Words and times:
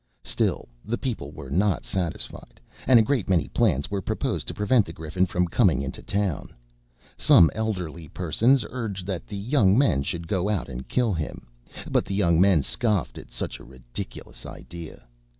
Still 0.23 0.67
the 0.83 0.97
people 0.97 1.29
were 1.31 1.51
not 1.51 1.85
satisfied, 1.85 2.59
and 2.87 2.97
a 2.97 3.03
great 3.03 3.29
many 3.29 3.47
plans 3.49 3.91
were 3.91 4.01
proposed 4.01 4.47
to 4.47 4.53
prevent 4.55 4.83
the 4.87 4.91
Griffin 4.93 5.27
from 5.27 5.47
coming 5.47 5.83
into 5.83 6.01
the 6.01 6.07
town. 6.07 6.55
Some 7.17 7.51
elderly 7.53 8.07
persons 8.07 8.65
urged 8.71 9.05
that 9.05 9.27
the 9.27 9.37
young 9.37 9.77
men 9.77 10.01
should 10.01 10.27
go 10.27 10.49
out 10.49 10.69
and 10.69 10.87
kill 10.87 11.13
him; 11.13 11.45
but 11.87 12.03
the 12.05 12.15
young 12.15 12.41
men 12.41 12.63
scoffed 12.63 13.19
at 13.19 13.29
such 13.29 13.59
a 13.59 13.63
ridiculous 13.63 14.43
idea. 14.43 15.05